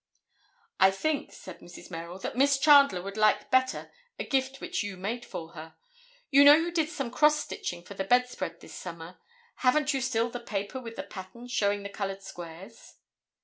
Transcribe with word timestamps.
"I 0.79 0.89
think," 0.89 1.31
said 1.31 1.59
Mrs. 1.59 1.91
Merrill, 1.91 2.17
"that 2.17 2.35
Miss 2.35 2.57
Chandler 2.57 3.03
would 3.03 3.17
like 3.17 3.51
better 3.51 3.91
a 4.17 4.23
gift 4.23 4.59
which 4.59 4.81
you 4.81 4.97
made 4.97 5.23
for 5.23 5.49
her. 5.49 5.75
You 6.31 6.43
know 6.43 6.55
you 6.55 6.71
did 6.71 6.89
some 6.89 7.11
cross 7.11 7.37
stitching 7.39 7.83
for 7.83 7.93
the 7.93 8.03
bedspread 8.03 8.61
this 8.61 8.73
summer. 8.73 9.19
Haven't 9.57 9.93
you 9.93 10.01
still 10.01 10.31
the 10.31 10.39
paper 10.39 10.81
with 10.81 10.95
the 10.95 11.03
pattern 11.03 11.47
showing 11.47 11.83
the 11.83 11.89
colored 11.89 12.23
squares?" 12.23 12.95